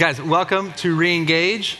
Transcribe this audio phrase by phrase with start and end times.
[0.00, 1.76] Guys, welcome to Reengage.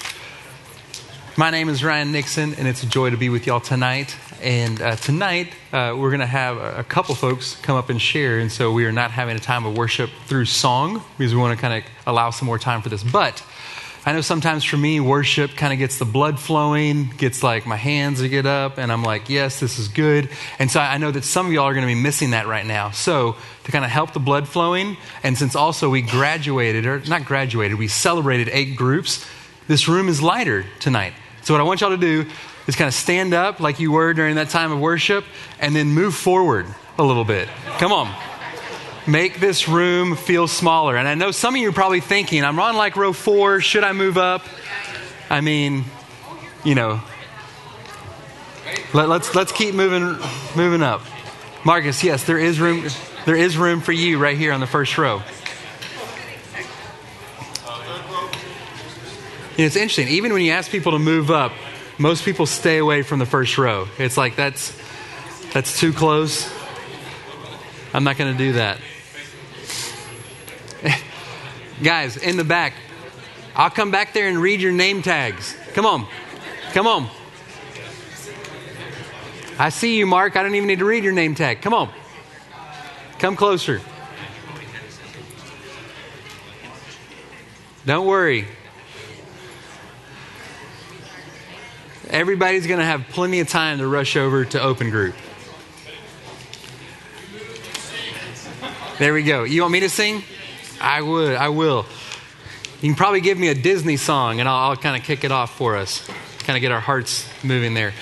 [1.38, 4.14] My name is Ryan Nixon, and it's a joy to be with y'all tonight.
[4.42, 7.98] And uh, tonight, uh, we're going to have a, a, couple folks come up and
[7.98, 8.38] share.
[8.38, 11.58] And so we are not having a time of worship through song because we want
[11.58, 13.02] to kind of allow some more time for this.
[13.02, 13.42] But
[14.06, 17.76] I know sometimes for me, worship kind of gets the blood flowing, gets like my
[17.76, 20.30] hands to get up, and I'm like, yes, this is good.
[20.58, 22.64] And so I know that some of y'all are going to be missing that right
[22.64, 22.92] now.
[22.92, 27.26] So to kind of help the blood flowing, and since also we graduated, or not
[27.26, 29.26] graduated, we celebrated eight groups,
[29.68, 31.12] this room is lighter tonight.
[31.42, 32.24] So what I want y'all to do
[32.66, 35.26] is kind of stand up like you were during that time of worship,
[35.58, 37.48] and then move forward a little bit.
[37.78, 38.29] Come on
[39.10, 40.96] make this room feel smaller.
[40.96, 43.84] And I know some of you are probably thinking, I'm on like row four, should
[43.84, 44.44] I move up?
[45.28, 45.84] I mean,
[46.64, 47.00] you know,
[48.92, 50.18] let, us let's, let's keep moving
[50.56, 51.02] moving up.
[51.64, 52.86] Marcus, yes, there is room
[53.26, 55.22] there is room for you right here on the first row.
[59.52, 61.52] And it's interesting, even when you ask people to move up,
[61.98, 63.88] most people stay away from the first row.
[63.98, 64.76] It's like that's
[65.52, 66.50] that's too close.
[67.92, 68.78] I'm not going to do that.
[71.82, 72.74] Guys, in the back,
[73.56, 75.56] I'll come back there and read your name tags.
[75.72, 76.06] Come on.
[76.72, 77.08] Come on.
[79.58, 80.36] I see you, Mark.
[80.36, 81.62] I don't even need to read your name tag.
[81.62, 81.90] Come on.
[83.18, 83.80] Come closer.
[87.86, 88.46] Don't worry.
[92.08, 95.14] Everybody's going to have plenty of time to rush over to open group.
[98.98, 99.44] There we go.
[99.44, 100.22] You want me to sing?
[100.80, 101.36] I would.
[101.36, 101.84] I will.
[102.80, 105.30] You can probably give me a Disney song and I'll, I'll kind of kick it
[105.30, 106.08] off for us,
[106.40, 107.92] kind of get our hearts moving there.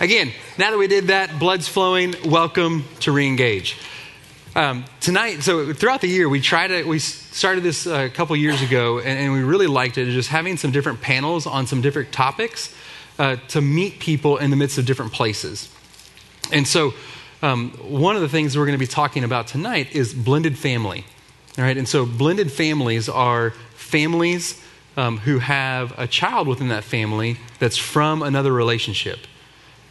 [0.00, 3.82] Again, now that we did that, blood's flowing, welcome to Reengage.
[4.54, 8.60] Um, tonight, so throughout the year, we tried to, we started this a couple years
[8.60, 12.12] ago and, and, we really liked it, just having some different panels on some different
[12.12, 12.74] topics
[13.18, 15.72] uh, to meet people in the midst of different places.
[16.52, 16.92] And so,
[17.42, 21.04] um, one of the things we're going to be talking about tonight is blended family.
[21.58, 24.62] All right, and so blended families are families
[24.96, 29.20] um, who have a child within that family that's from another relationship.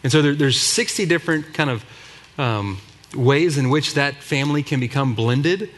[0.03, 1.85] And so there, there's 60 different kind of
[2.37, 2.77] um,
[3.15, 5.71] ways in which that family can become blended.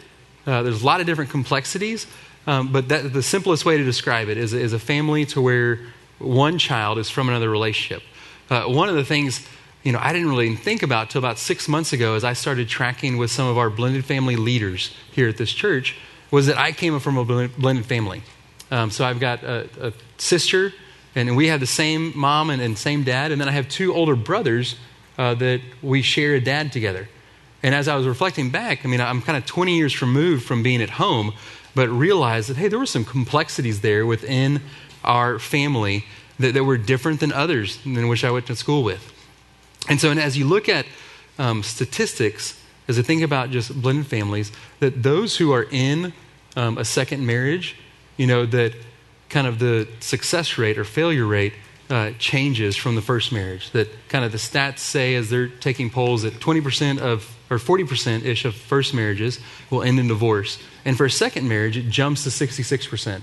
[0.46, 2.06] Uh, there's a lot of different complexities,
[2.48, 5.80] um, but that, the simplest way to describe it is, is a family to where
[6.20, 8.04] one child is from another relationship.
[8.50, 9.48] Uh, one of the things
[9.84, 12.68] you know, I didn't really think about till about six months ago as I started
[12.68, 15.96] tracking with some of our blended family leaders here at this church
[16.32, 18.24] was that I came from a blended family.
[18.70, 20.74] Um, so I've got a, a, sister,
[21.16, 23.94] and we have the same mom and, and, same dad, and then I have two
[23.94, 24.76] older brothers
[25.18, 27.08] uh, that we share a dad together.
[27.64, 30.64] And as I was reflecting back, I mean, I'm kind of 20 years removed from
[30.64, 31.34] being at home,
[31.76, 34.62] but realized that, hey, there were some complexities there within
[35.04, 36.06] our family
[36.40, 39.14] that, that were different than others than which I went to school with.
[39.90, 40.86] And so, and as you look at
[41.40, 46.14] um, statistics, as I think about just blended families, that those who are in
[46.56, 47.76] um, a second marriage,
[48.18, 48.74] you know, that
[49.30, 51.54] kind of the success rate or failure rate
[51.90, 53.72] uh, changes from the first marriage.
[53.72, 58.26] That kind of the stats say, as they're taking polls, that 20% of, or 40%
[58.26, 59.40] ish of first marriages
[59.70, 60.60] will end in divorce.
[60.84, 63.22] And for a second marriage, it jumps to 66%.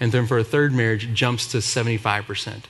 [0.00, 2.62] And then for a third marriage, it jumps to 75%.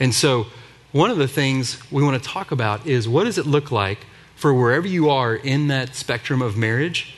[0.00, 0.46] And so,
[0.92, 4.06] one of the things we want to talk about is what does it look like
[4.36, 7.14] for wherever you are in that spectrum of marriage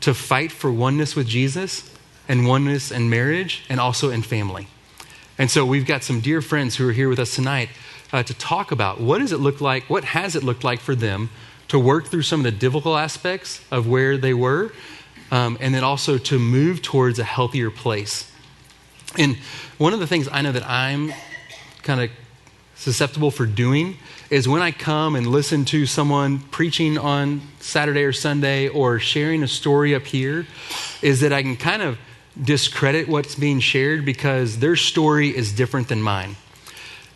[0.00, 1.90] to fight for oneness with Jesus
[2.28, 4.68] and oneness in marriage and also in family.
[5.38, 7.70] And so we've got some dear friends who are here with us tonight
[8.12, 10.94] uh, to talk about what does it look like, what has it looked like for
[10.94, 11.30] them
[11.68, 14.72] to work through some of the difficult aspects of where they were,
[15.30, 18.30] um, and then also to move towards a healthier place.
[19.18, 19.36] And
[19.78, 21.12] one of the things I know that I'm
[21.82, 22.10] kind of
[22.76, 23.96] susceptible for doing
[24.30, 29.42] is when I come and listen to someone preaching on Saturday or Sunday or sharing
[29.42, 30.46] a story up here,
[31.02, 31.98] is that I can kind of
[32.40, 36.36] discredit what's being shared because their story is different than mine.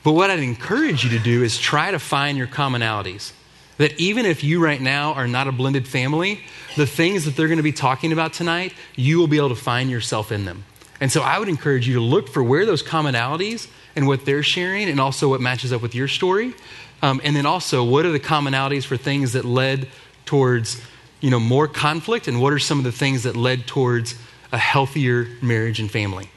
[0.02, 3.32] But what I'd encourage you to do is try to find your commonalities.
[3.76, 6.40] That even if you right now are not a blended family,
[6.76, 9.54] the things that they're going to be talking about tonight, you will be able to
[9.54, 10.64] find yourself in them.
[11.00, 14.42] And so I would encourage you to look for where those commonalities and what they're
[14.42, 16.54] sharing, and also what matches up with your story.
[17.02, 19.88] Um, and then also, what are the commonalities for things that led
[20.26, 20.80] towards
[21.20, 24.14] you know, more conflict, and what are some of the things that led towards
[24.52, 26.30] a healthier marriage and family?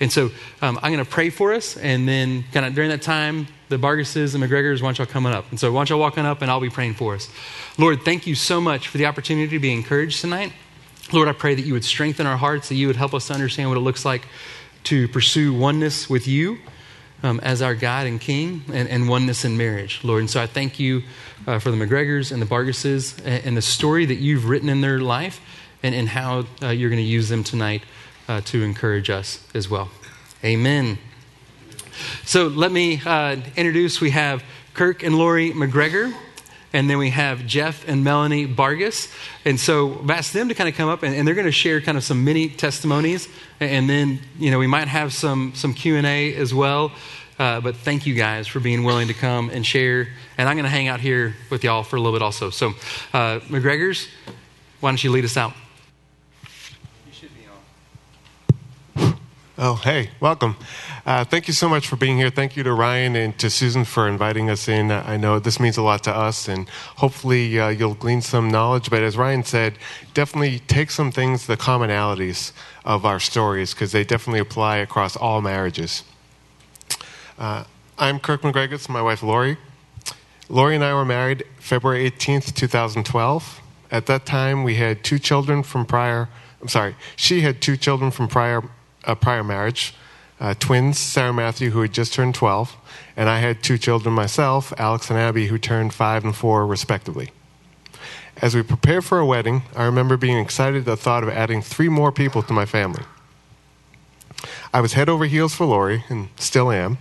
[0.00, 0.30] And so
[0.62, 3.76] um, I'm going to pray for us, and then kind of during that time, the
[3.76, 5.50] Bargases and McGregors, why don't y'all coming up?
[5.50, 7.28] And so why don't y'all walking up, and I'll be praying for us.
[7.78, 10.52] Lord, thank you so much for the opportunity to be encouraged tonight.
[11.12, 13.34] Lord, I pray that you would strengthen our hearts, that you would help us to
[13.34, 14.26] understand what it looks like
[14.84, 16.58] to pursue oneness with you
[17.22, 20.20] um, as our God and King and, and, oneness in marriage, Lord.
[20.20, 21.02] And so I thank you
[21.46, 24.80] uh, for the McGregors and the Bargases and, and, the story that you've written in
[24.80, 25.40] their life
[25.82, 27.82] and, and how uh, you're going to use them tonight
[28.28, 29.90] uh, to encourage us as well.
[30.44, 30.98] Amen.
[32.24, 34.42] So let me uh, introduce we have
[34.72, 36.14] Kirk and Lori McGregor.
[36.72, 39.12] And then we have Jeff and Melanie Bargas.
[39.44, 41.52] And so I've asked them to kind of come up and, and they're going to
[41.52, 43.28] share kind of some mini testimonies.
[43.58, 46.92] And then, you know, we might have some, some Q&A as well.
[47.40, 50.08] Uh, but thank you guys for being willing to come and share.
[50.36, 52.50] And I'm going to hang out here with y'all for a little bit also.
[52.50, 52.74] So,
[53.14, 54.06] uh, McGregor's,
[54.80, 55.52] why don't you lead us out?
[57.06, 57.46] You should be
[59.02, 59.16] on.
[59.56, 60.54] Oh, hey, welcome.
[61.10, 62.30] Uh, thank you so much for being here.
[62.30, 64.92] Thank you to Ryan and to Susan for inviting us in.
[64.92, 68.90] I know this means a lot to us, and hopefully uh, you'll glean some knowledge.
[68.90, 69.74] But as Ryan said,
[70.14, 72.52] definitely take some things, the commonalities
[72.84, 76.04] of our stories, because they definitely apply across all marriages.
[77.36, 77.64] Uh,
[77.98, 79.58] I'm Kirk McGregor, my wife Lori.
[80.48, 83.60] Lori and I were married February 18th, 2012.
[83.90, 86.28] At that time, we had two children from prior,
[86.62, 88.62] I'm sorry, she had two children from prior
[89.02, 89.94] a prior marriage,
[90.40, 92.74] uh, twins, Sarah Matthew, who had just turned 12,
[93.16, 97.30] and I had two children myself, Alex and Abby, who turned five and four, respectively.
[98.38, 101.60] As we prepared for a wedding, I remember being excited at the thought of adding
[101.60, 103.02] three more people to my family.
[104.72, 106.96] I was head over heels for Lori, and still am,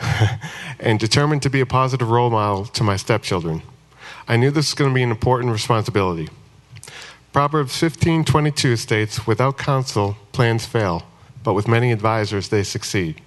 [0.80, 3.62] and determined to be a positive role model to my stepchildren.
[4.26, 6.28] I knew this was going to be an important responsibility.
[7.32, 11.04] Proverbs 15:22 states, "Without counsel, plans fail."
[11.46, 13.20] But with many advisors, they succeed.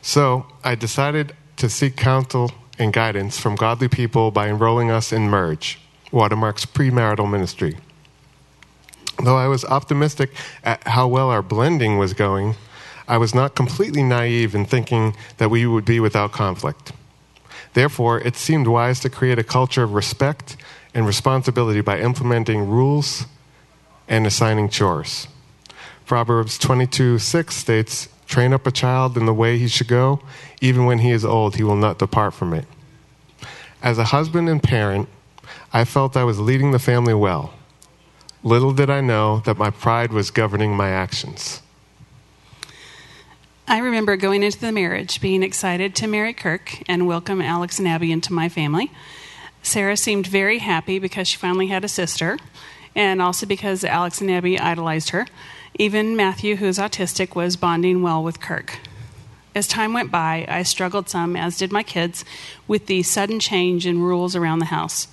[0.00, 5.28] So I decided to seek counsel and guidance from godly people by enrolling us in
[5.28, 5.78] Merge,
[6.10, 7.76] Watermark's premarital ministry.
[9.22, 10.30] Though I was optimistic
[10.62, 12.54] at how well our blending was going,
[13.06, 16.92] I was not completely naive in thinking that we would be without conflict.
[17.74, 20.56] Therefore, it seemed wise to create a culture of respect
[20.94, 23.26] and responsibility by implementing rules
[24.08, 25.28] and assigning chores.
[26.06, 30.20] Proverbs 22 6 states, Train up a child in the way he should go,
[30.60, 32.66] even when he is old, he will not depart from it.
[33.82, 35.08] As a husband and parent,
[35.72, 37.54] I felt I was leading the family well.
[38.42, 41.62] Little did I know that my pride was governing my actions.
[43.66, 47.88] I remember going into the marriage being excited to marry Kirk and welcome Alex and
[47.88, 48.92] Abby into my family.
[49.62, 52.38] Sarah seemed very happy because she finally had a sister,
[52.94, 55.26] and also because Alex and Abby idolized her.
[55.76, 58.78] Even Matthew, who's autistic, was bonding well with Kirk.
[59.54, 62.24] As time went by, I struggled some, as did my kids,
[62.68, 65.08] with the sudden change in rules around the house.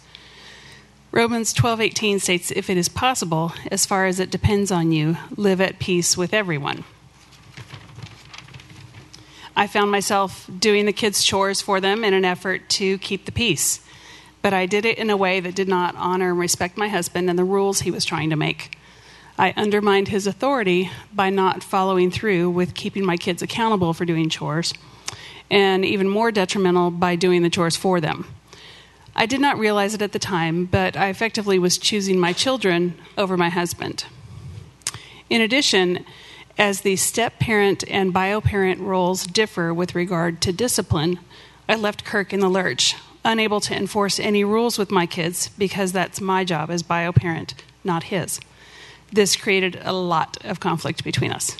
[1.12, 5.60] Romans 12:18 states if it is possible as far as it depends on you live
[5.60, 6.84] at peace with everyone.
[9.56, 13.31] I found myself doing the kids chores for them in an effort to keep the
[13.31, 13.81] peace
[14.42, 17.30] but I did it in a way that did not honor and respect my husband
[17.30, 18.78] and the rules he was trying to make.
[19.42, 24.30] I undermined his authority by not following through with keeping my kids accountable for doing
[24.30, 24.72] chores,
[25.50, 28.28] and even more detrimental by doing the chores for them.
[29.16, 32.94] I did not realize it at the time, but I effectively was choosing my children
[33.18, 34.06] over my husband.
[35.28, 36.06] In addition,
[36.56, 41.18] as the step parent and bio parent roles differ with regard to discipline,
[41.68, 42.95] I left Kirk in the lurch,
[43.26, 47.56] unable to enforce any rules with my kids because that's my job as bio parent,
[47.83, 48.40] not his
[49.11, 51.57] this created a lot of conflict between us.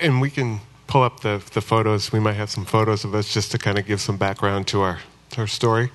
[0.00, 2.12] And we can pull up the, the photos.
[2.12, 4.80] We might have some photos of us just to kind of give some background to
[4.80, 4.98] our,
[5.30, 5.90] to our story.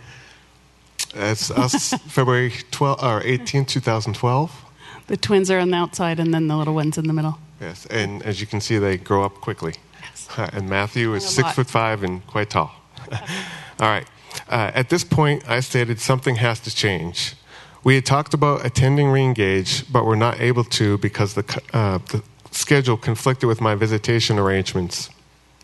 [1.15, 4.65] It's us February 12, or 18, 2012.
[5.07, 7.37] The twins are on the outside and then the little one's in the middle.
[7.59, 9.75] Yes, and as you can see, they grow up quickly.
[10.01, 10.27] Yes.
[10.53, 11.55] And Matthew is six lot.
[11.55, 12.71] foot five and quite tall.
[13.11, 14.07] All right.
[14.49, 17.35] Uh, at this point, I stated something has to change.
[17.83, 22.23] We had talked about attending Reengage, but were not able to because the, uh, the
[22.51, 25.09] schedule conflicted with my visitation arrangements.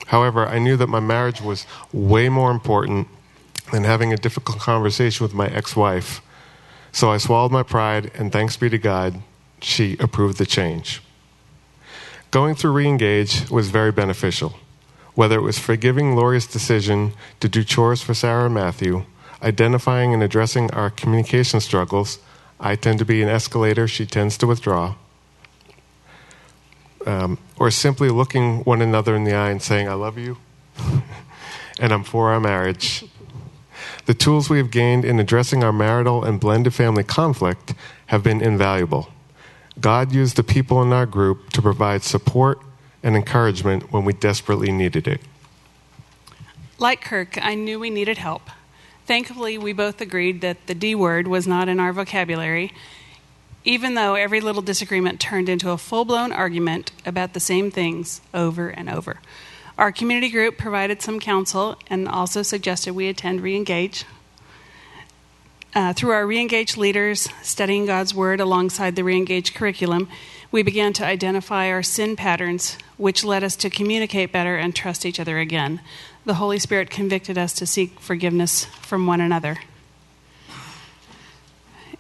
[0.08, 3.08] However, I knew that my marriage was way more important
[3.72, 6.22] than having a difficult conversation with my ex wife.
[6.92, 9.22] So I swallowed my pride, and thanks be to God,
[9.62, 11.02] she approved the change.
[12.32, 14.56] Going through Reengage was very beneficial.
[15.16, 19.06] Whether it was forgiving Lori's decision to do chores for Sarah and Matthew,
[19.42, 22.20] identifying and addressing our communication struggles.
[22.60, 24.96] I tend to be an escalator, she tends to withdraw.
[27.06, 30.38] Um, or simply looking one another in the eye and saying, I love you,
[31.80, 33.06] and I'm for our marriage.
[34.06, 37.74] The tools we have gained in addressing our marital and blended family conflict
[38.08, 39.10] have been invaluable.
[39.80, 42.60] God used the people in our group to provide support
[43.02, 45.22] and encouragement when we desperately needed it.
[46.78, 48.50] Like Kirk, I knew we needed help.
[49.10, 52.72] Thankfully, we both agreed that the D word was not in our vocabulary,
[53.66, 58.22] even though every little disagreement turned into a full blown argument about the same things
[58.36, 59.18] over and over.
[59.80, 64.04] Our community group provided some counsel and also suggested we attend Reengage.
[65.74, 70.08] Uh, through our Reengage leaders studying God's Word alongside the Reengage curriculum,
[70.52, 75.04] we began to identify our sin patterns, which led us to communicate better and trust
[75.04, 75.82] each other again.
[76.30, 79.58] The Holy Spirit convicted us to seek forgiveness from one another.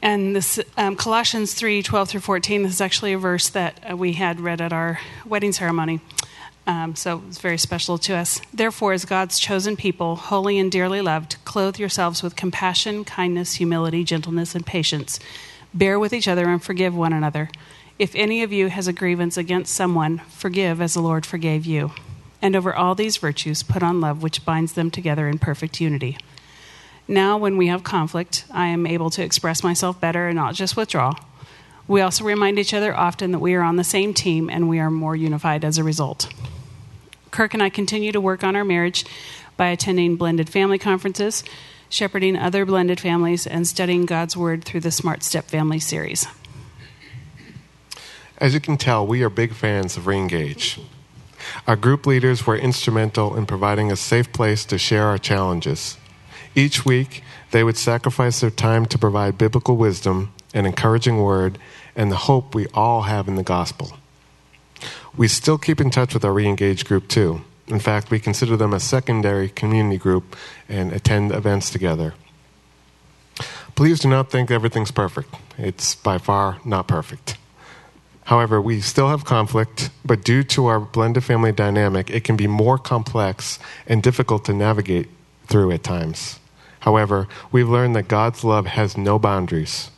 [0.03, 3.97] And this um, Colossians 3 12 through 14, this is actually a verse that uh,
[3.97, 5.99] we had read at our wedding ceremony.
[6.67, 8.39] Um, so it's very special to us.
[8.53, 14.03] Therefore, as God's chosen people, holy and dearly loved, clothe yourselves with compassion, kindness, humility,
[14.03, 15.19] gentleness, and patience.
[15.73, 17.49] Bear with each other and forgive one another.
[17.97, 21.93] If any of you has a grievance against someone, forgive as the Lord forgave you.
[22.41, 26.17] And over all these virtues, put on love, which binds them together in perfect unity.
[27.07, 30.77] Now, when we have conflict, I am able to express myself better and not just
[30.77, 31.15] withdraw.
[31.87, 34.79] We also remind each other often that we are on the same team and we
[34.79, 36.31] are more unified as a result.
[37.31, 39.05] Kirk and I continue to work on our marriage
[39.57, 41.43] by attending blended family conferences,
[41.89, 46.27] shepherding other blended families, and studying God's Word through the Smart Step Family series.
[48.37, 50.79] As you can tell, we are big fans of Reengage.
[51.67, 55.97] Our group leaders were instrumental in providing a safe place to share our challenges.
[56.55, 61.57] Each week, they would sacrifice their time to provide biblical wisdom, an encouraging word,
[61.95, 63.97] and the hope we all have in the gospel.
[65.15, 67.41] We still keep in touch with our Reengage group too.
[67.67, 70.35] In fact, we consider them a secondary community group
[70.67, 72.13] and attend events together.
[73.75, 75.33] Please do not think everything's perfect.
[75.57, 77.37] It's by far not perfect.
[78.29, 82.45] However, we still have conflict, but due to our blended family dynamic, it can be
[82.45, 83.57] more complex
[83.87, 85.09] and difficult to navigate
[85.47, 86.39] through at times.
[86.81, 89.89] However, we've learned that God's love has no boundaries.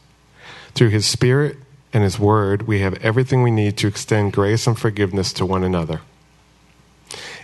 [0.75, 1.57] Through His Spirit
[1.91, 5.65] and His Word, we have everything we need to extend grace and forgiveness to one
[5.65, 5.99] another.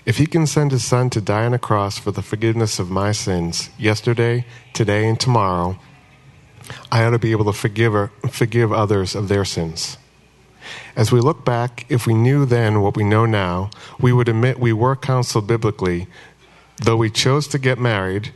[0.06, 2.90] If He can send His Son to die on a cross for the forgiveness of
[2.90, 5.78] my sins, yesterday, today, and tomorrow,
[6.90, 9.98] I ought to be able to forgive, or, forgive others of their sins.
[10.96, 13.70] As we look back, if we knew then what we know now,
[14.00, 16.08] we would admit we were counseled biblically.
[16.78, 18.34] Though we chose to get married,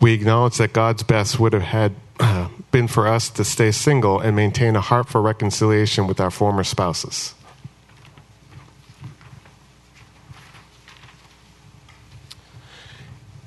[0.00, 4.20] we acknowledge that God's best would have had uh, been for us to stay single
[4.20, 7.34] and maintain a heart for reconciliation with our former spouses.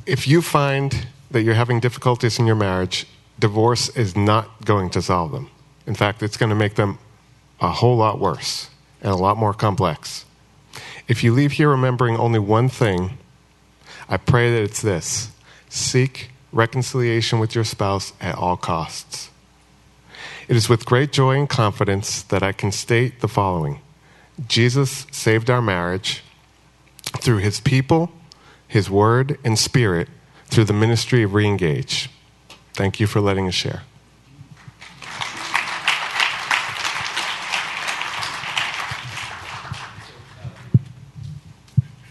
[0.06, 3.06] If you find that you're having difficulties in your marriage,
[3.40, 5.50] divorce is not going to solve them.
[5.86, 6.98] In fact, it's going to make them
[7.60, 8.70] a whole lot worse
[9.02, 10.26] and a lot more complex.
[11.08, 13.18] If you leave here remembering only one thing,
[14.10, 15.32] I pray that it's this
[15.70, 19.30] seek reconciliation with your spouse at all costs.
[20.48, 23.82] It is with great joy and confidence that I can state the following
[24.48, 26.24] Jesus saved our marriage
[27.18, 28.12] through his people,
[28.68, 30.10] his word, and spirit
[30.46, 32.08] through the ministry of Reengage.
[32.74, 33.84] Thank you for letting us share.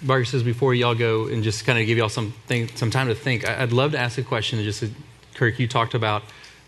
[0.07, 3.15] Bargases before y'all go and just kind of give y'all some thing, some time to
[3.15, 3.47] think.
[3.49, 4.63] I'd love to ask a question.
[4.63, 4.85] Just
[5.35, 6.23] Kirk, you talked about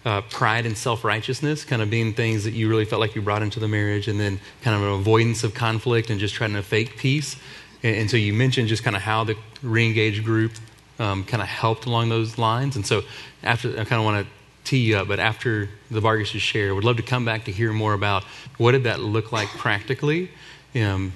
[0.05, 3.23] uh, pride and self righteousness, kind of being things that you really felt like you
[3.23, 6.53] brought into the marriage, and then kind of an avoidance of conflict and just trying
[6.53, 7.37] to fake peace.
[7.83, 10.53] And, and so you mentioned just kind of how the reengaged group
[10.99, 12.77] um, kind of helped along those lines.
[12.77, 13.03] And so
[13.43, 14.33] after I kind of want to
[14.65, 17.53] tee you up, but after the Bargas' share, I would love to come back to
[17.53, 18.25] hear more about
[18.59, 20.31] what did that look like practically.
[20.75, 21.13] Um,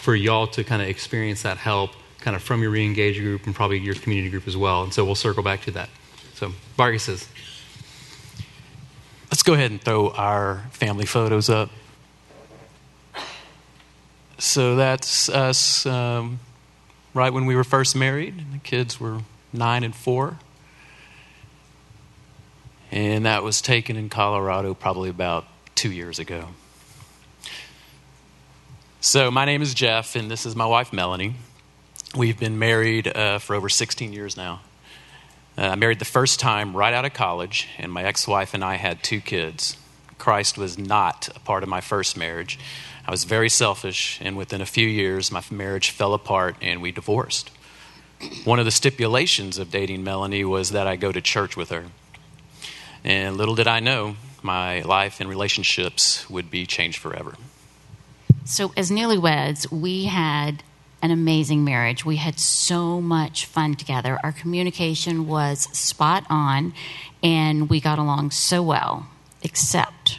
[0.00, 1.90] for y'all to kind of experience that help
[2.20, 4.82] kind of from your re-engage group and probably your community group as well.
[4.82, 5.90] And so we'll circle back to that.
[6.34, 7.28] So Bargases.
[9.30, 11.70] Let's go ahead and throw our family photos up.
[14.38, 16.40] So that's us um,
[17.14, 18.52] right when we were first married.
[18.52, 19.20] The kids were
[19.52, 20.38] nine and four.
[22.90, 26.48] And that was taken in Colorado probably about two years ago.
[29.04, 31.34] So, my name is Jeff, and this is my wife, Melanie.
[32.16, 34.62] We've been married uh, for over 16 years now.
[35.58, 38.64] Uh, I married the first time right out of college, and my ex wife and
[38.64, 39.76] I had two kids.
[40.16, 42.58] Christ was not a part of my first marriage.
[43.06, 46.90] I was very selfish, and within a few years, my marriage fell apart and we
[46.90, 47.50] divorced.
[48.44, 51.84] one of the stipulations of dating Melanie was that I go to church with her.
[53.04, 57.34] And little did I know, my life and relationships would be changed forever.
[58.46, 60.62] So, as newlyweds, we had
[61.00, 62.04] an amazing marriage.
[62.04, 64.18] We had so much fun together.
[64.22, 66.74] Our communication was spot on,
[67.22, 69.06] and we got along so well,
[69.42, 70.18] except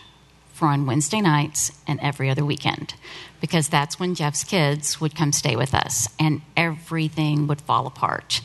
[0.53, 2.96] for on Wednesday nights and every other weekend,
[3.41, 8.41] because that's when Jeff's kids would come stay with us, and everything would fall apart.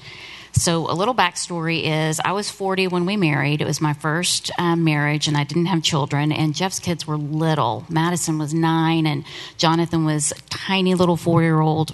[0.52, 3.61] So, a little backstory is I was 40 when we married.
[3.61, 6.33] It was my first um, marriage, and I didn't have children.
[6.33, 7.87] And Jeff's kids were little.
[7.88, 9.25] Madison was nine, and
[9.57, 11.92] Jonathan was a tiny little four year old.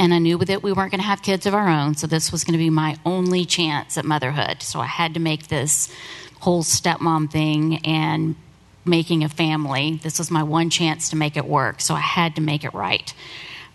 [0.00, 2.32] And I knew that we weren't going to have kids of our own, so this
[2.32, 4.62] was going to be my only chance at motherhood.
[4.62, 5.92] So, I had to make this
[6.40, 8.34] whole stepmom thing and
[8.84, 10.00] making a family.
[10.02, 12.74] This was my one chance to make it work, so I had to make it
[12.74, 13.14] right.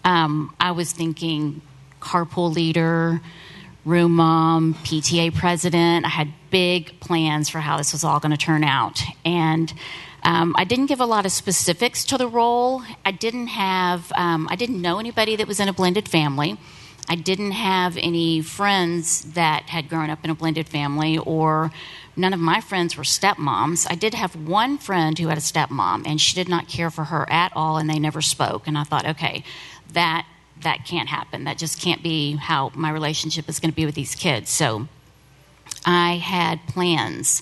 [0.04, 1.62] Um, I was thinking
[2.02, 3.22] carpool leader
[3.88, 6.06] room mom, PTA president.
[6.06, 9.02] I had big plans for how this was all going to turn out.
[9.24, 9.74] And
[10.24, 12.84] um, I didn't give a lot of specifics to the role.
[13.06, 16.60] I didn't have, um, I didn't know anybody that was in a blended family.
[17.08, 21.72] I didn't have any friends that had grown up in a blended family, or
[22.18, 23.88] none of my friends were stepmoms.
[23.90, 27.06] I did have one friend who had a stepmom, and she did not care for
[27.06, 28.68] her at all, and they never spoke.
[28.68, 29.46] And I thought, okay,
[29.94, 30.28] that
[30.62, 31.44] that can't happen.
[31.44, 34.50] That just can't be how my relationship is going to be with these kids.
[34.50, 34.88] So
[35.86, 37.42] I had plans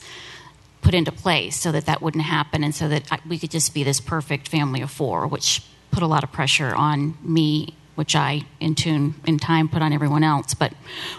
[0.81, 3.73] put into place so that that wouldn't happen and so that I, we could just
[3.73, 8.15] be this perfect family of four, which put a lot of pressure on me, which
[8.15, 10.53] I, in tune, in time, put on everyone else.
[10.53, 10.73] But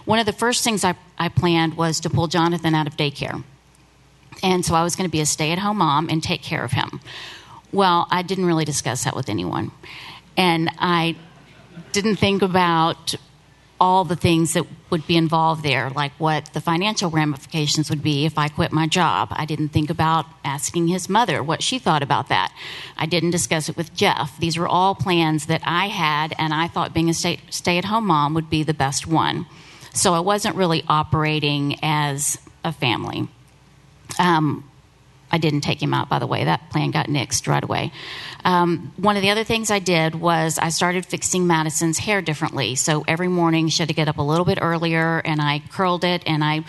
[0.05, 3.43] one of the first things I, I planned was to pull Jonathan out of daycare.
[4.43, 6.63] And so I was going to be a stay at home mom and take care
[6.63, 7.01] of him.
[7.73, 9.73] Well, I didn't really discuss that with anyone.
[10.37, 11.17] And I
[11.97, 13.15] didn't think about
[13.81, 18.27] all the things that would be involved there, like what the financial ramifications would be
[18.27, 19.29] if I quit my job.
[19.31, 22.53] I didn't think about asking his mother what she thought about that.
[22.99, 24.39] I didn't discuss it with Jeff.
[24.39, 28.07] These were all plans that I had, and I thought being a stay at home
[28.07, 29.47] mom would be the best one.
[29.95, 33.27] So I wasn't really operating as a family.
[34.19, 34.71] Um,
[35.31, 36.45] I didn't take him out, by the way.
[36.45, 37.93] That plan got nixed right away.
[38.45, 42.77] Um, one of the other things I did was I started fixing Madison's hair differently.
[42.77, 46.05] So every morning she had to get up a little bit earlier, and I curled
[46.05, 46.65] it, and I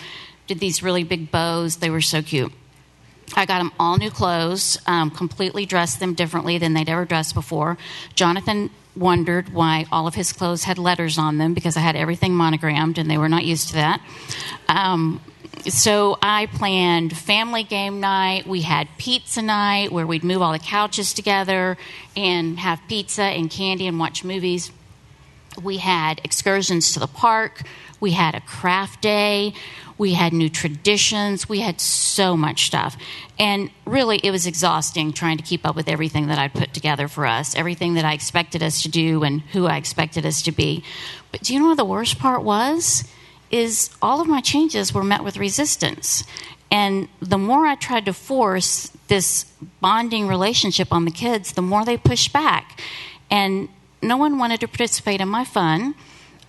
[0.48, 1.78] did these really big bows.
[1.78, 2.52] They were so cute.
[3.36, 7.34] I got them all new clothes, um, completely dressed them differently than they'd ever dressed
[7.34, 7.78] before.
[8.16, 12.34] Jonathan wondered why all of his clothes had letters on them because I had everything
[12.34, 14.02] monogrammed, and they were not used to that.
[14.68, 15.22] Um,
[15.66, 18.48] so I planned family game night.
[18.48, 21.78] We had pizza night where we'd move all the couches together
[22.16, 24.72] and have pizza and candy and watch movies.
[25.62, 27.64] We had excursions to the park.
[28.00, 29.54] We had a craft day.
[29.98, 31.50] We had new traditions.
[31.50, 32.98] We had so much stuff.
[33.40, 37.08] And really, it was exhausting trying to keep up with everything that I'd put together
[37.08, 40.52] for us, everything that I expected us to do and who I expected us to
[40.52, 40.84] be.
[41.32, 43.04] But do you know what the worst part was?
[43.50, 46.24] is all of my changes were met with resistance.
[46.70, 49.46] And the more I tried to force this
[49.80, 52.80] bonding relationship on the kids, the more they pushed back.
[53.32, 53.70] And
[54.02, 55.96] no one wanted to participate in my fun.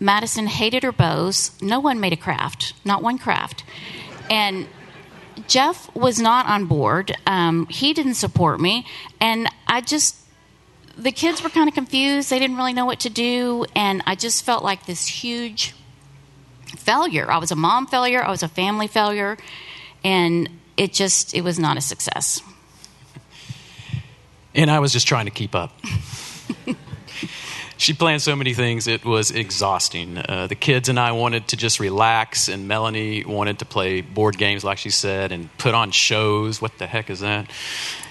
[0.00, 1.50] Madison hated her bows.
[1.60, 3.64] No one made a craft, not one craft.
[4.30, 4.66] And
[5.46, 7.16] Jeff was not on board.
[7.26, 8.86] Um, he didn't support me.
[9.20, 10.16] And I just,
[10.96, 12.30] the kids were kind of confused.
[12.30, 13.64] They didn't really know what to do.
[13.74, 15.74] And I just felt like this huge
[16.76, 17.30] failure.
[17.30, 19.36] I was a mom failure, I was a family failure,
[20.04, 22.40] and it just it was not a success.
[24.54, 25.72] And I was just trying to keep up.
[27.78, 30.18] she planned so many things, it was exhausting.
[30.18, 34.36] Uh, the kids and I wanted to just relax, and Melanie wanted to play board
[34.36, 36.60] games, like she said, and put on shows.
[36.60, 37.48] What the heck is that?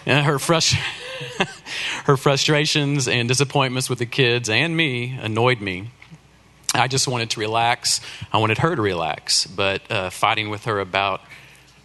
[0.05, 0.73] And her, frust-
[2.05, 5.91] her frustrations and disappointments with the kids and me annoyed me.
[6.73, 7.99] I just wanted to relax.
[8.31, 11.21] I wanted her to relax, but uh, fighting with her about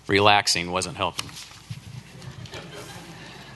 [0.07, 1.29] relaxing wasn't helping.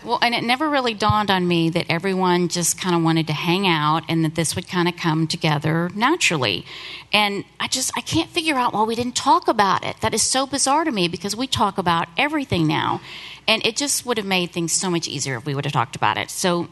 [0.06, 3.32] Well, and it never really dawned on me that everyone just kind of wanted to
[3.32, 6.64] hang out and that this would kind of come together naturally.
[7.12, 9.96] And I just, I can't figure out why we didn't talk about it.
[10.02, 13.00] That is so bizarre to me because we talk about everything now.
[13.48, 15.96] And it just would have made things so much easier if we would have talked
[15.96, 16.30] about it.
[16.30, 16.68] So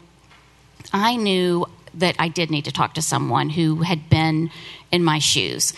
[0.93, 4.49] I knew that I did need to talk to someone who had been
[4.93, 5.73] in my shoes.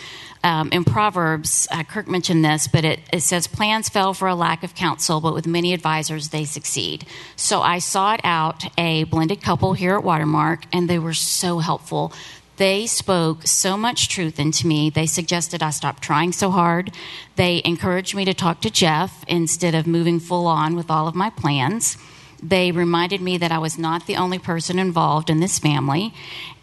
[0.47, 4.33] Um, in Proverbs, uh, Kirk mentioned this, but it, it says, Plans fail for a
[4.33, 7.05] lack of counsel, but with many advisors, they succeed.
[7.35, 12.13] So I sought out a blended couple here at Watermark, and they were so helpful.
[12.55, 14.89] They spoke so much truth into me.
[14.89, 16.91] They suggested I stop trying so hard.
[17.35, 21.13] They encouraged me to talk to Jeff instead of moving full on with all of
[21.13, 21.97] my plans.
[22.41, 26.13] They reminded me that I was not the only person involved in this family,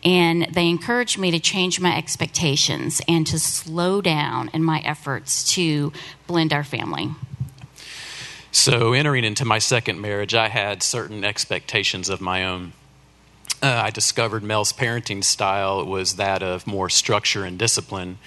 [0.04, 5.52] and they encouraged me to change my expectations and to slow down in my efforts
[5.54, 5.92] to
[6.26, 7.10] blend our family.
[8.52, 12.72] So, entering into my second marriage, I had certain expectations of my own.
[13.60, 18.18] Uh, I discovered Mel's parenting style was that of more structure and discipline.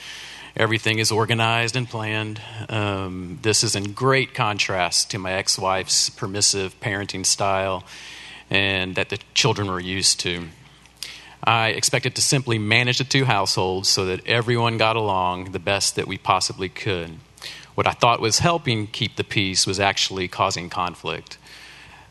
[0.58, 2.42] Everything is organized and planned.
[2.68, 7.84] Um, this is in great contrast to my ex wife's permissive parenting style
[8.50, 10.48] and that the children were used to.
[11.44, 15.96] I expected to simply manage the two households so that everyone got along the best
[15.96, 17.12] that we possibly could.
[17.76, 21.38] What I thought was helping keep the peace was actually causing conflict.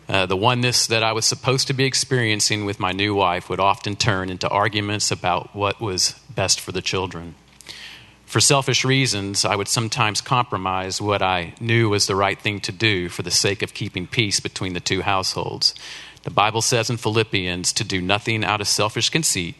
[0.08, 3.58] Uh, the oneness that I was supposed to be experiencing with my new wife would
[3.58, 7.34] often turn into arguments about what was best for the children.
[8.26, 12.72] For selfish reasons, I would sometimes compromise what I knew was the right thing to
[12.72, 15.74] do for the sake of keeping peace between the two households.
[16.24, 19.54] The Bible says in Philippians to do nothing out of selfish conceit,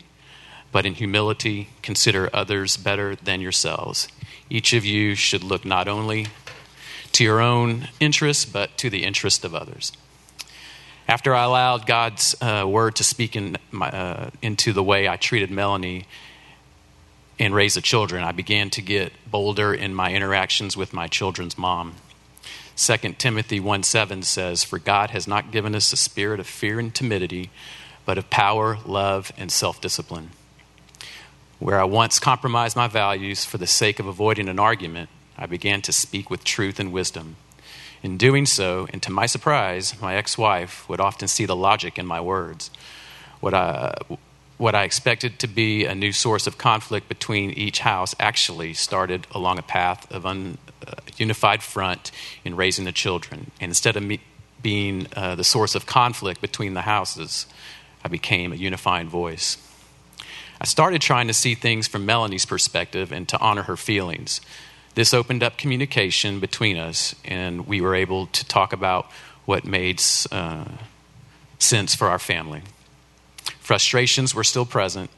[0.72, 4.08] but in humility consider others better than yourselves.
[4.50, 6.26] Each of you should look not only
[7.12, 9.92] to your own interests, but to the interest of others.
[11.06, 15.16] After I allowed God's uh, word to speak in my, uh, into the way I
[15.16, 16.06] treated Melanie
[17.38, 21.58] and raise the children, I began to get bolder in my interactions with my children's
[21.58, 21.96] mom.
[22.76, 26.78] 2 Timothy 1 7 says, For God has not given us a spirit of fear
[26.78, 27.50] and timidity,
[28.04, 30.30] but of power, love, and self discipline.
[31.58, 35.80] Where I once compromised my values for the sake of avoiding an argument, I began
[35.82, 37.36] to speak with truth and wisdom.
[38.02, 41.98] In doing so, and to my surprise, my ex wife would often see the logic
[41.98, 42.70] in my words.
[43.40, 43.94] What I,
[44.58, 49.26] what I expected to be a new source of conflict between each house actually started
[49.32, 52.10] along a path of un, uh, unified front
[52.44, 53.50] in raising the children.
[53.60, 54.20] And instead of me
[54.62, 57.46] being uh, the source of conflict between the houses,
[58.02, 59.58] I became a unifying voice.
[60.58, 64.40] I started trying to see things from Melanie's perspective and to honor her feelings.
[64.94, 69.10] This opened up communication between us, and we were able to talk about
[69.44, 70.00] what made
[70.32, 70.64] uh,
[71.58, 72.62] sense for our family.
[73.66, 75.10] Frustrations were still present,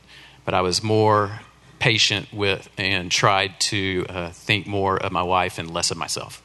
[0.46, 1.40] but I was more
[1.80, 6.42] patient with and tried to uh, think more of my wife and less of myself.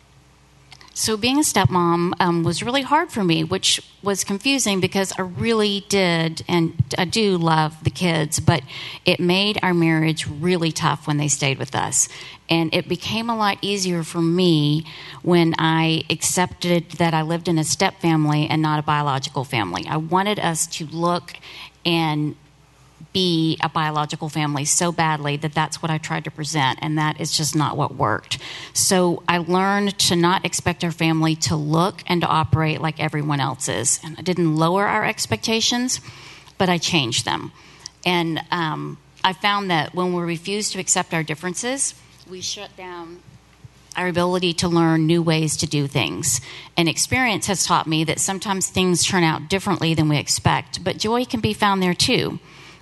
[0.95, 5.21] So, being a stepmom um, was really hard for me, which was confusing because I
[5.21, 8.63] really did and I do love the kids, but
[9.05, 12.09] it made our marriage really tough when they stayed with us.
[12.49, 14.85] And it became a lot easier for me
[15.23, 19.87] when I accepted that I lived in a step family and not a biological family.
[19.87, 21.33] I wanted us to look
[21.85, 22.35] and
[23.11, 27.19] be a biological family so badly that that's what I tried to present, and that
[27.19, 28.37] is just not what worked.
[28.73, 33.39] So I learned to not expect our family to look and to operate like everyone
[33.39, 33.99] else's.
[34.03, 36.01] And I didn't lower our expectations,
[36.57, 37.51] but I changed them.
[38.05, 41.95] And um, I found that when we refuse to accept our differences,
[42.29, 43.19] we shut down
[43.95, 46.41] our ability to learn new ways to do things.
[46.77, 50.97] And experience has taught me that sometimes things turn out differently than we expect, but
[50.97, 52.39] joy can be found there too.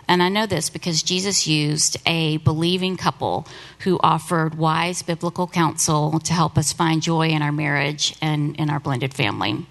[0.07, 3.47] And I know this because Jesus used a believing couple
[3.79, 8.69] who offered wise biblical counsel to help us find joy in our marriage and in
[8.69, 9.65] our blended family.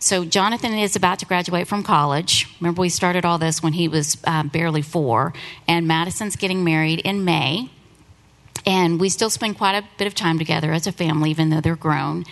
[0.00, 2.46] So, Jonathan is about to graduate from college.
[2.60, 5.32] Remember, we started all this when he was um, barely four,
[5.66, 7.68] and Madison's getting married in May.
[8.68, 11.62] And we still spend quite a bit of time together as a family, even though
[11.62, 12.26] they're grown.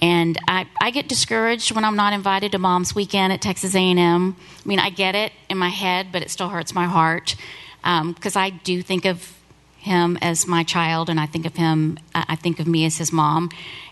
[0.00, 4.36] And I, I get discouraged when I'm not invited to Mom's Weekend at Texas A&M.
[4.36, 7.36] I mean, I get it in my head, but it still hurts my heart
[7.82, 9.32] because um, I do think of
[9.78, 11.98] him as my child, and I think of him.
[12.12, 13.50] I think of me as his mom.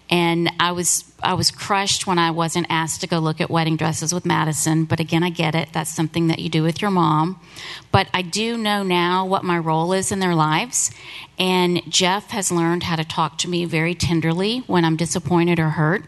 [0.08, 3.76] And I was I was crushed when I wasn't asked to go look at wedding
[3.76, 4.84] dresses with Madison.
[4.84, 5.70] But again, I get it.
[5.72, 7.40] That's something that you do with your mom.
[7.90, 10.92] But I do know now what my role is in their lives.
[11.38, 15.70] And Jeff has learned how to talk to me very tenderly when I'm disappointed or
[15.70, 16.04] hurt.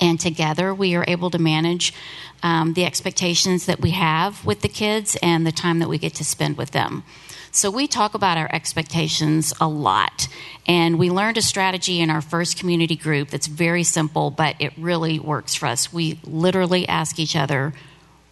[0.00, 1.94] And together we are able to manage
[2.42, 6.14] um, the expectations that we have with the kids and the time that we get
[6.16, 7.04] to spend with them.
[7.58, 10.28] So we talk about our expectations a lot.
[10.68, 14.72] And we learned a strategy in our first community group that's very simple, but it
[14.78, 15.92] really works for us.
[15.92, 17.74] We literally ask each other,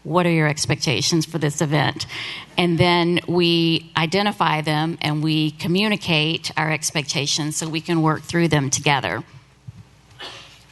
[0.04, 2.06] what are your expectations for this event?
[2.56, 8.46] And then we identify them and we communicate our expectations so we can work through
[8.46, 9.24] them together.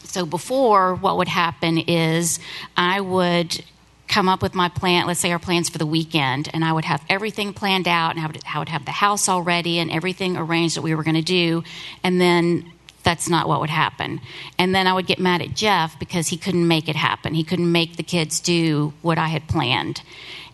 [0.04, 2.38] So before, what would happen is
[2.76, 3.64] I would
[4.14, 6.84] come up with my plan, let's say our plans for the weekend, and I would
[6.84, 9.90] have everything planned out, and I would, I would have the house all ready and
[9.90, 11.64] everything arranged that we were going to do,
[12.04, 12.70] and then
[13.02, 14.20] that's not what would happen.
[14.56, 17.34] And then I would get mad at Jeff because he couldn't make it happen.
[17.34, 20.00] He couldn't make the kids do what I had planned.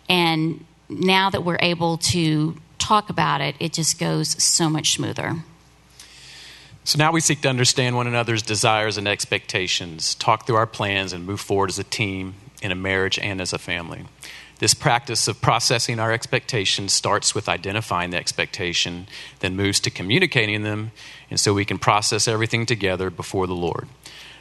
[0.09, 5.37] And now that we're able to talk about it, it just goes so much smoother.
[6.85, 11.13] So now we seek to understand one another's desires and expectations, talk through our plans,
[11.13, 14.05] and move forward as a team, in a marriage, and as a family.
[14.59, 19.07] This practice of processing our expectations starts with identifying the expectation,
[19.39, 20.93] then moves to communicating them,
[21.31, 23.89] and so we can process everything together before the Lord.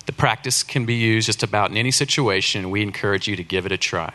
[0.08, 3.66] The practice can be used just about in any situation, we encourage you to give
[3.66, 4.14] it a try.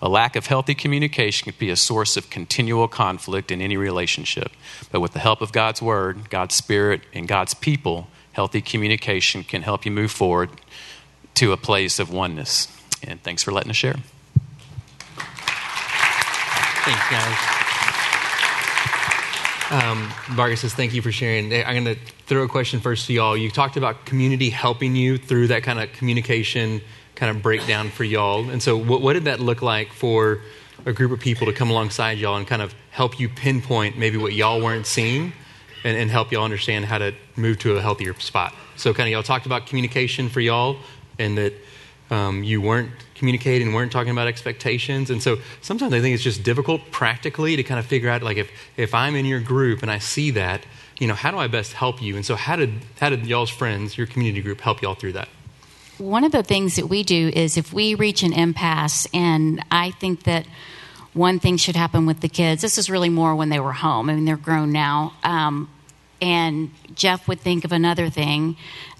[0.00, 4.50] A lack of healthy communication can be a source of continual conflict in any relationship.
[4.90, 9.62] But with the help of God's Word, God's Spirit, and God's people, healthy communication can
[9.62, 10.50] help you move forward
[11.34, 12.66] to a place of oneness.
[13.06, 13.96] And thanks for letting us share.
[16.84, 17.62] Thanks, guys.
[19.72, 21.52] Um, Bargases, thank you for sharing.
[21.54, 23.36] I'm going to throw a question first to y'all.
[23.36, 26.82] You talked about community helping you through that kind of communication
[27.14, 28.50] kind of breakdown for y'all.
[28.50, 30.40] And so, what, what did that look like for
[30.84, 34.18] a group of people to come alongside y'all and kind of help you pinpoint maybe
[34.18, 35.32] what y'all weren't seeing
[35.84, 38.52] and, and help y'all understand how to move to a healthier spot?
[38.76, 40.76] So, kind of, y'all talked about communication for y'all
[41.18, 41.54] and that
[42.12, 45.10] um, you weren't communicating, weren't talking about expectations.
[45.10, 48.36] And so sometimes I think it's just difficult practically to kind of figure out, like,
[48.36, 50.66] if, if I'm in your group and I see that,
[50.98, 52.16] you know, how do I best help you?
[52.16, 52.70] And so how did,
[53.00, 55.28] how did y'all's friends, your community group, help y'all through that?
[55.98, 59.92] One of the things that we do is if we reach an impasse, and I
[59.92, 60.46] think that
[61.14, 64.10] one thing should happen with the kids, this is really more when they were home.
[64.10, 65.14] I mean, they're grown now.
[65.22, 65.70] Um,
[66.20, 68.56] and Jeff would think of another thing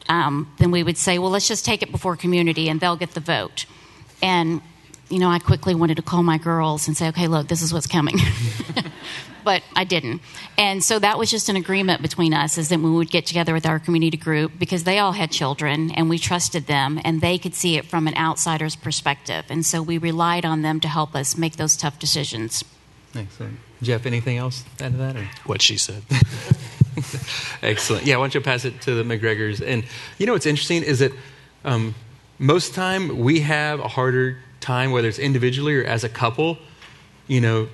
[0.09, 3.13] um, then we would say, well, let's just take it before community and they'll get
[3.13, 3.67] the vote.
[4.23, 4.61] And,
[5.09, 7.73] you know, I quickly wanted to call my girls and say, okay, look, this is
[7.73, 8.17] what's coming.
[9.45, 10.23] but I didn't.
[10.57, 13.53] And so that was just an agreement between us is that we would get together
[13.53, 17.39] with our community group because they all had children and we trusted them and they
[17.39, 19.45] could see it from an outsider's perspective.
[19.49, 22.65] And so we relied on them to help us make those tough decisions.
[23.15, 23.59] Excellent.
[23.83, 25.17] Jeff, anything else add to that?
[25.17, 25.29] Or?
[25.45, 26.03] What she said.
[27.63, 28.07] Excellent.
[28.07, 29.65] Yeah, why don't you pass it to the McGregors?
[29.65, 29.85] And
[30.19, 31.13] you know what's interesting is that
[31.65, 31.95] um,
[32.39, 36.59] most time we have a harder time, whether it's individually or as a couple,
[37.27, 37.69] you know,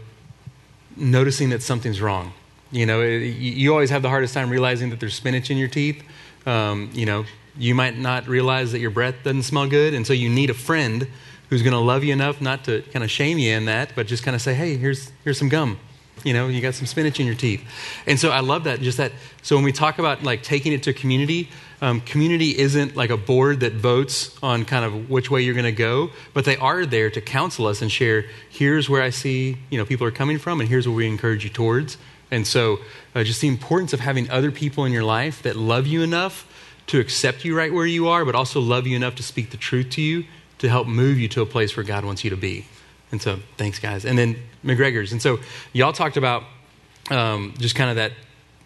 [0.96, 2.32] noticing that something's wrong.
[2.70, 6.02] You know, you always have the hardest time realizing that there's spinach in your teeth.
[6.44, 7.24] Um, you know,
[7.56, 10.54] you might not realize that your breath doesn't smell good, and so you need a
[10.54, 11.08] friend
[11.48, 14.06] who's going to love you enough not to kind of shame you in that, but
[14.06, 15.78] just kind of say, "Hey, here's here's some gum."
[16.24, 17.64] You know, you got some spinach in your teeth.
[18.06, 19.12] And so I love that, just that.
[19.42, 21.48] So when we talk about like taking it to community,
[21.80, 25.64] um, community isn't like a board that votes on kind of which way you're going
[25.64, 29.58] to go, but they are there to counsel us and share, here's where I see,
[29.70, 31.96] you know, people are coming from and here's what we encourage you towards.
[32.30, 32.78] And so
[33.14, 36.46] uh, just the importance of having other people in your life that love you enough
[36.88, 39.56] to accept you right where you are, but also love you enough to speak the
[39.56, 40.24] truth to you
[40.58, 42.66] to help move you to a place where God wants you to be.
[43.10, 44.04] And so, thanks, guys.
[44.04, 45.12] And then McGregor's.
[45.12, 45.38] And so,
[45.72, 46.44] y'all talked about
[47.10, 48.12] um, just kind of that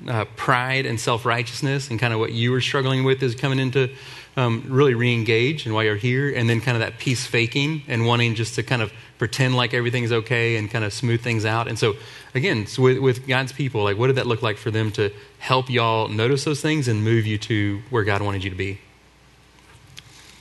[0.08, 3.58] uh, pride and self righteousness and kind of what you were struggling with is coming
[3.58, 3.88] into
[4.36, 6.32] um, really re engage and why you're here.
[6.34, 9.72] And then kind of that peace faking and wanting just to kind of pretend like
[9.74, 11.68] everything's okay and kind of smooth things out.
[11.68, 11.94] And so,
[12.34, 15.12] again, so with, with God's people, like what did that look like for them to
[15.38, 18.80] help y'all notice those things and move you to where God wanted you to be?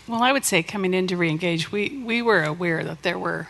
[0.08, 3.48] Well, I would say coming into reengage, we, we were aware that there were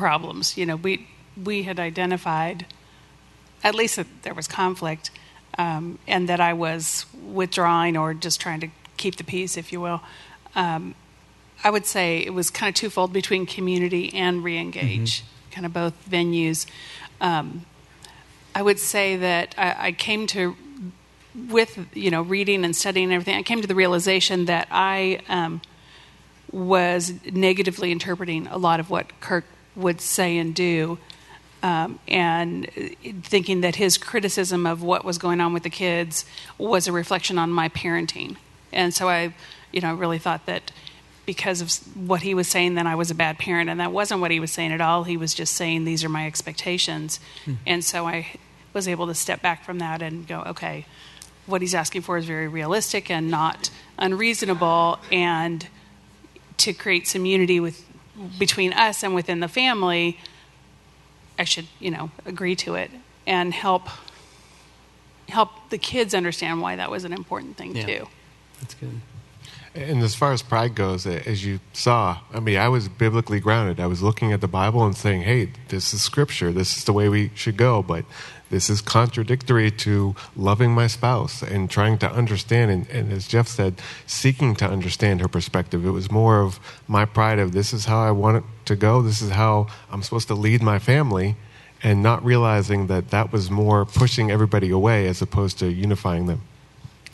[0.00, 0.56] problems.
[0.56, 1.06] You know, we
[1.44, 2.66] we had identified
[3.62, 5.10] at least that there was conflict,
[5.58, 9.80] um, and that I was withdrawing or just trying to keep the peace, if you
[9.80, 10.00] will.
[10.54, 10.94] Um,
[11.62, 15.50] I would say it was kind of twofold between community and reengage, mm-hmm.
[15.50, 16.64] kind of both venues.
[17.20, 17.66] Um,
[18.54, 20.56] I would say that I, I, came to,
[21.48, 25.20] with you know reading and studying and everything, I came to the realization that I
[25.28, 25.60] um,
[26.50, 29.44] was negatively interpreting a lot of what Kirk
[29.80, 30.98] would say and do,
[31.62, 32.70] um, and
[33.22, 36.24] thinking that his criticism of what was going on with the kids
[36.58, 38.36] was a reflection on my parenting.
[38.72, 39.34] And so I,
[39.72, 40.72] you know, really thought that
[41.26, 44.20] because of what he was saying, then I was a bad parent, and that wasn't
[44.20, 45.04] what he was saying at all.
[45.04, 47.54] He was just saying these are my expectations, hmm.
[47.66, 48.26] and so I
[48.72, 50.86] was able to step back from that and go, okay,
[51.46, 55.68] what he's asking for is very realistic and not unreasonable, and
[56.56, 57.84] to create some unity with
[58.38, 60.18] between us and within the family,
[61.38, 62.90] I should, you know, agree to it
[63.26, 63.88] and help
[65.28, 68.08] help the kids understand why that was an important thing yeah, too.
[68.60, 69.00] That's good.
[69.74, 73.78] And as far as pride goes, as you saw, I mean, I was biblically grounded.
[73.78, 76.52] I was looking at the Bible and saying, hey, this is scripture.
[76.52, 77.80] This is the way we should go.
[77.80, 78.04] But
[78.50, 82.70] this is contradictory to loving my spouse and trying to understand.
[82.70, 85.86] And, and, as Jeff said, seeking to understand her perspective.
[85.86, 89.02] It was more of my pride of this is how I want it to go.
[89.02, 91.36] This is how I'm supposed to lead my family.
[91.82, 96.42] And not realizing that that was more pushing everybody away as opposed to unifying them.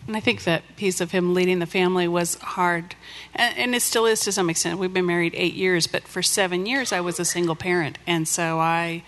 [0.08, 2.96] And I think that piece of him leading the family was hard.
[3.34, 4.80] And, and, it still is to some extent.
[4.80, 7.98] We've been married eight years, but for seven years I was a single parent.
[8.08, 9.04] And so I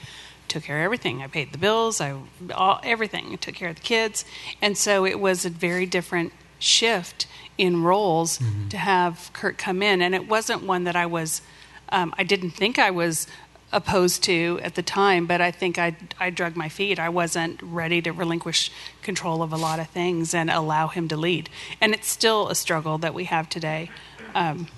[0.48, 1.22] took care of everything.
[1.22, 2.18] I paid the bills, I
[2.54, 3.32] all, everything.
[3.32, 4.24] I took care of the kids.
[4.61, 8.68] And so it was a very different shift in roles mm-hmm.
[8.68, 10.02] to have Kirk come in.
[10.02, 11.42] And it wasn't one that I was,
[11.90, 13.26] um, I didn't think I was
[13.70, 16.98] opposed to at the time, but I think I, I drug my feet.
[16.98, 18.70] I wasn't ready to relinquish
[19.02, 21.50] control of a lot of things and allow him to lead.
[21.80, 23.90] And it's still a struggle that we have today.
[24.34, 24.68] Um,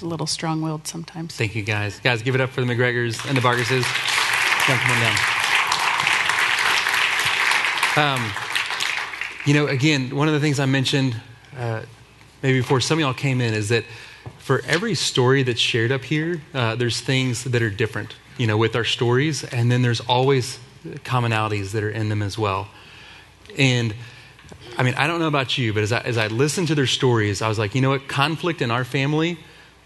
[0.00, 1.34] a little strong willed sometimes.
[1.34, 1.98] Thank you, guys.
[2.00, 3.84] Guys, give it up for the McGregors and the Bargases.
[4.66, 5.16] Come, on down.
[8.14, 8.32] Um,
[9.44, 11.20] you know, again, one of the things I mentioned
[11.58, 11.82] uh,
[12.42, 13.84] maybe before some of y'all came in is that
[14.38, 18.56] for every story that's shared up here, uh, there's things that are different, you know,
[18.56, 20.58] with our stories, and then there's always
[21.04, 22.68] commonalities that are in them as well.
[23.58, 23.94] And
[24.76, 26.86] I mean, I don't know about you, but as I, as I listened to their
[26.86, 28.08] stories, I was like, you know what?
[28.08, 29.38] Conflict in our family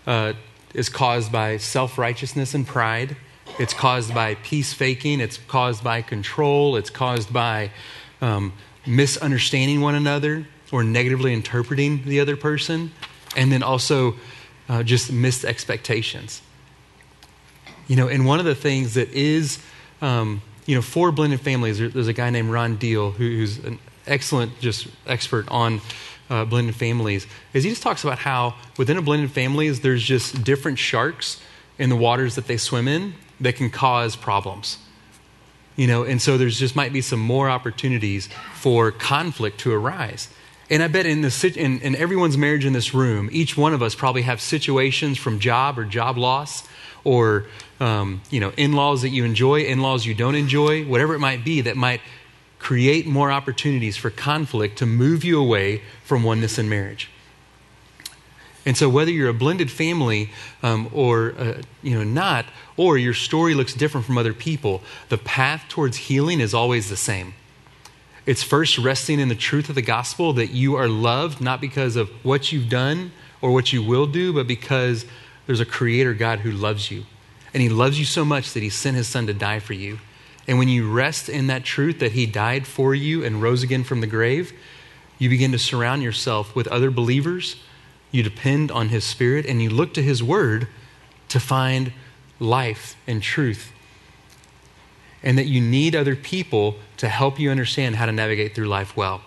[0.07, 0.35] uh,
[0.75, 3.17] is caused by self righteousness and pride.
[3.59, 5.21] It's caused by peace faking.
[5.21, 6.77] It's caused by control.
[6.77, 7.71] It's caused by
[8.21, 8.53] um,
[8.87, 12.93] misunderstanding one another or negatively interpreting the other person.
[13.35, 14.17] And then also
[14.69, 16.43] uh, just missed expectations.
[17.89, 19.59] You know, and one of the things that is,
[20.03, 23.59] um, you know, for blended families, there, there's a guy named Ron Deal who, who's
[23.59, 25.81] an excellent just expert on
[26.29, 27.27] uh, blended families.
[27.55, 31.41] Is he just talks about how within a blended families there's just different sharks
[31.79, 34.79] in the waters that they swim in that can cause problems.
[35.77, 40.29] You know, and so there's just might be some more opportunities for conflict to arise.
[40.71, 43.83] And I bet in, the, in, in everyone's marriage in this room, each one of
[43.83, 46.67] us probably have situations from job or job loss
[47.07, 47.45] or
[47.79, 51.61] um, you know in-laws that you enjoy in-laws you don't enjoy whatever it might be
[51.61, 52.01] that might
[52.59, 57.09] create more opportunities for conflict to move you away from oneness in marriage
[58.67, 60.31] and so whether you're a blended family
[60.63, 62.45] um, or uh, you know not
[62.77, 66.97] or your story looks different from other people the path towards healing is always the
[66.97, 67.33] same
[68.27, 71.95] it's first resting in the truth of the gospel that you are loved, not because
[71.95, 75.07] of what you've done or what you will do, but because
[75.47, 77.05] there's a creator God who loves you.
[77.55, 80.01] And he loves you so much that he sent his son to die for you.
[80.49, 83.85] And when you rest in that truth that he died for you and rose again
[83.85, 84.53] from the grave,
[85.19, 87.57] you begin to surround yourself with other believers.
[88.11, 90.69] You depend on his spirit and you look to his word
[91.29, 91.93] to find
[92.39, 93.73] life and truth
[95.23, 98.97] and that you need other people to help you understand how to navigate through life
[98.97, 99.23] well.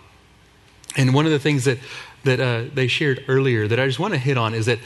[0.95, 1.77] And one of the things that,
[2.23, 4.79] that uh, they shared earlier that I just want to hit on is that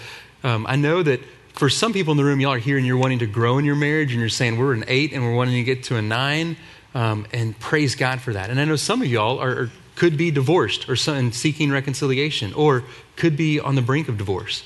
[0.44, 1.22] um, I know that
[1.54, 3.66] for some people in the room, y'all are here and you're wanting to grow in
[3.66, 6.02] your marriage and you're saying, we're an eight and we're wanting to get to a
[6.02, 6.58] nine.
[6.96, 8.50] Um, and praise God for that.
[8.50, 12.84] And I know some of y'all are, are could be divorced or seeking reconciliation or
[13.16, 14.64] could be on the brink of divorce.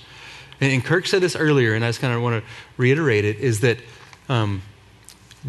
[0.62, 3.38] And, and Kirk said this earlier, and I just kind of want to reiterate it
[3.38, 3.78] is that
[4.30, 4.62] um,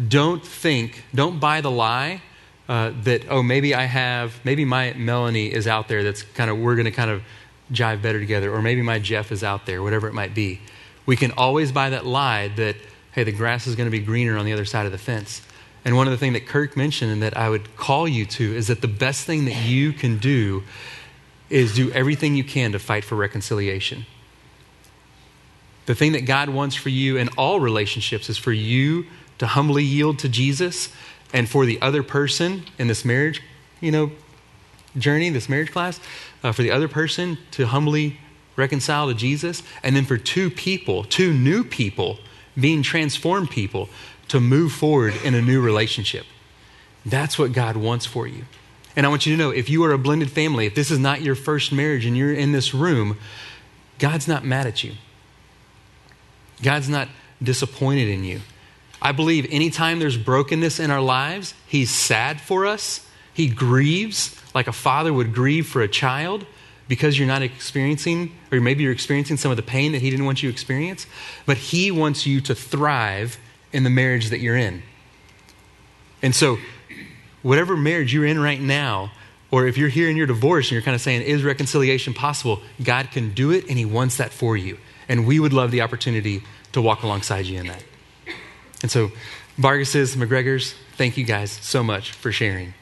[0.07, 2.21] don't think, don't buy the lie
[2.67, 6.57] uh, that, oh, maybe I have, maybe my Melanie is out there that's kind of,
[6.59, 7.23] we're going to kind of
[7.71, 10.59] jive better together, or maybe my Jeff is out there, whatever it might be.
[11.05, 12.75] We can always buy that lie that,
[13.13, 15.41] hey, the grass is going to be greener on the other side of the fence.
[15.85, 18.55] And one of the things that Kirk mentioned and that I would call you to
[18.55, 20.63] is that the best thing that you can do
[21.49, 24.05] is do everything you can to fight for reconciliation.
[25.85, 29.05] The thing that God wants for you in all relationships is for you
[29.39, 30.89] to humbly yield to Jesus
[31.33, 33.41] and for the other person in this marriage,
[33.81, 34.11] you know,
[34.97, 35.99] journey, this marriage class,
[36.43, 38.19] uh, for the other person to humbly
[38.55, 42.19] reconcile to Jesus, and then for two people, two new people,
[42.59, 43.89] being transformed people,
[44.29, 46.25] to move forward in a new relationship.
[47.05, 48.45] That's what God wants for you.
[48.95, 50.99] And I want you to know if you are a blended family, if this is
[50.99, 53.17] not your first marriage and you're in this room,
[53.97, 54.93] God's not mad at you.
[56.61, 57.07] God's not
[57.41, 58.41] disappointed in you.
[59.01, 63.07] I believe anytime there's brokenness in our lives, He's sad for us.
[63.33, 66.45] He grieves like a father would grieve for a child
[66.89, 70.25] because you're not experiencing, or maybe you're experiencing some of the pain that He didn't
[70.25, 71.05] want you to experience.
[71.45, 73.37] But He wants you to thrive
[73.71, 74.83] in the marriage that you're in.
[76.21, 76.57] And so,
[77.41, 79.11] whatever marriage you're in right now,
[79.51, 82.61] Or if you're here and you're divorced and you're kind of saying, is reconciliation possible?
[82.83, 84.77] God can do it and He wants that for you.
[85.07, 86.43] And we would love the opportunity
[86.73, 87.83] to walk alongside you in that.
[88.81, 89.11] And so,
[89.57, 92.73] Bargas's, McGregor's, thank you guys so much for sharing.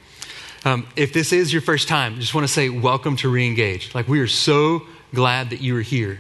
[0.66, 3.96] Um, if this is your first time, just want to say welcome to Reengage.
[3.96, 4.84] Like, we are so
[5.16, 6.20] glad that you are here.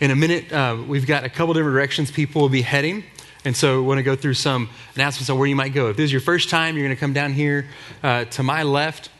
[0.00, 3.02] In a minute, uh, we've got a couple different directions people will be heading.
[3.44, 5.88] And so, we want to go through some announcements on where you might go.
[5.88, 7.66] If this is your first time, you're going to come down here
[8.02, 9.10] uh, to my left,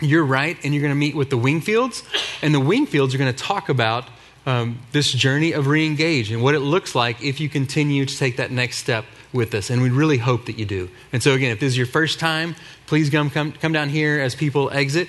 [0.00, 2.04] you're right, and you're going to meet with the Wingfields.
[2.42, 4.04] And the Wingfields are going to talk about
[4.46, 8.38] um, this journey of reengage and what it looks like if you continue to take
[8.38, 9.70] that next step with us.
[9.70, 10.90] And we really hope that you do.
[11.12, 12.56] And so, again, if this is your first time,
[12.86, 15.08] please come, come, come down here as people exit.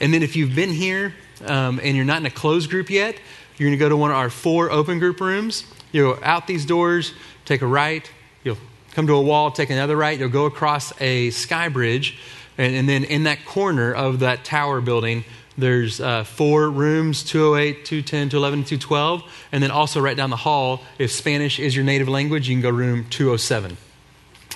[0.00, 1.14] And then if you've been here
[1.46, 3.16] um, and you're not in a closed group yet,
[3.56, 5.64] you're going to go to one of our four open group rooms.
[5.92, 7.12] You'll go out these doors,
[7.52, 8.10] take a right,
[8.44, 8.56] you'll
[8.92, 12.16] come to a wall, take another right, you'll go across a sky bridge.
[12.56, 15.24] And, and then in that corner of that tower building,
[15.58, 19.48] there's uh, four rooms 208, 210, 211, 212.
[19.52, 22.62] And then also right down the hall, if Spanish is your native language, you can
[22.62, 23.76] go room 207.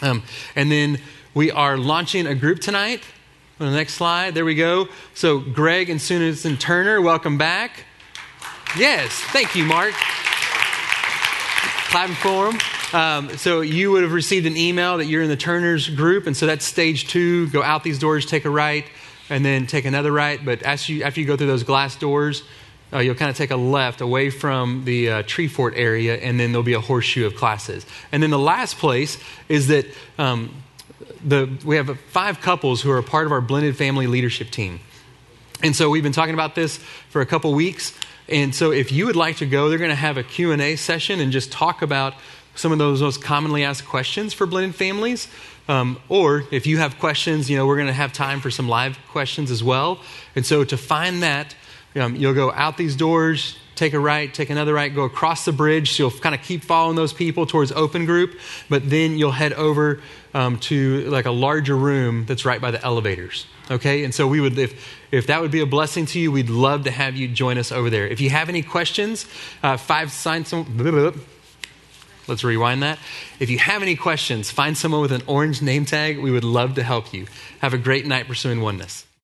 [0.00, 0.22] Um,
[0.54, 0.98] and then
[1.34, 3.02] we are launching a group tonight.
[3.60, 4.88] On the next slide, there we go.
[5.12, 7.84] So, Greg and Susan Turner, welcome back.
[8.78, 9.92] Yes, thank you, Mark.
[11.88, 12.75] Clapping for them.
[12.92, 16.36] Um, so you would have received an email that you're in the Turners group, and
[16.36, 17.48] so that's stage two.
[17.50, 18.84] Go out these doors, take a right,
[19.28, 20.42] and then take another right.
[20.42, 22.44] But as you, after you go through those glass doors,
[22.92, 26.52] uh, you'll kind of take a left away from the uh, Treefort area, and then
[26.52, 27.84] there'll be a horseshoe of classes.
[28.12, 29.18] And then the last place
[29.48, 29.86] is that
[30.18, 30.54] um,
[31.24, 34.78] the, we have five couples who are part of our blended family leadership team.
[35.62, 36.76] And so we've been talking about this
[37.10, 37.92] for a couple weeks.
[38.28, 41.20] And so if you would like to go, they're going to have a Q&A session
[41.20, 42.14] and just talk about
[42.56, 45.28] some of those most commonly asked questions for blended families.
[45.68, 48.68] Um, or if you have questions, you know, we're going to have time for some
[48.68, 50.00] live questions as well.
[50.36, 51.54] And so to find that,
[51.96, 55.52] um, you'll go out these doors, take a right, take another right, go across the
[55.52, 55.92] bridge.
[55.92, 58.38] So you'll kind of keep following those people towards open group,
[58.68, 60.00] but then you'll head over
[60.34, 63.46] um, to like a larger room that's right by the elevators.
[63.70, 66.50] Okay, and so we would, if if that would be a blessing to you, we'd
[66.50, 68.06] love to have you join us over there.
[68.06, 69.26] If you have any questions,
[69.62, 71.12] uh, five sign some.
[72.28, 72.98] Let's rewind that.
[73.40, 76.18] If you have any questions, find someone with an orange name tag.
[76.18, 77.26] We would love to help you.
[77.60, 79.05] Have a great night pursuing oneness.